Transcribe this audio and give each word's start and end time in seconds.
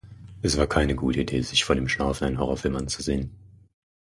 Es 0.41 0.57
war 0.57 0.65
keine 0.65 0.95
gute 0.95 1.19
Idee, 1.21 1.41
sich 1.41 1.63
vor 1.63 1.75
dem 1.75 1.87
Schlafen 1.87 2.23
einen 2.25 2.39
Horrorfilm 2.39 2.75
anzusehen. 2.75 3.29